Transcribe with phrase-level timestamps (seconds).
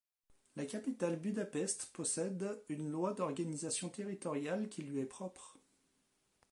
[0.55, 5.59] La capitale Budapest possède une loi d'organisation territoriale qui lui est propre.